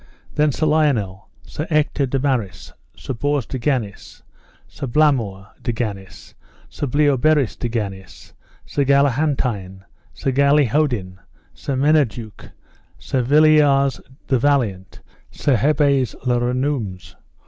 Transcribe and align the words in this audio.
Then 0.33 0.51
Sir 0.51 0.65
Lionel, 0.65 1.29
Sir 1.45 1.67
Ector 1.69 2.07
de 2.07 2.17
Maris, 2.17 2.73
Sir 2.97 3.13
Bors 3.13 3.45
de 3.45 3.59
Ganis, 3.59 4.23
Sir 4.67 4.87
Blamore 4.87 5.49
de 5.61 5.71
Ganis, 5.71 6.33
Sir 6.69 6.87
Bleoberis 6.87 7.55
de 7.55 7.69
Ganis, 7.69 8.33
Sir 8.65 8.83
Gahalantine, 8.83 9.83
Sir 10.11 10.31
Galihodin, 10.31 11.19
Sir 11.53 11.75
Menaduke, 11.75 12.49
Sir 12.97 13.21
Villiars 13.21 14.01
the 14.25 14.39
Valiant, 14.39 15.01
Sir 15.29 15.55
Hebes 15.55 16.15
le 16.25 16.39
Renoumes. 16.39 17.13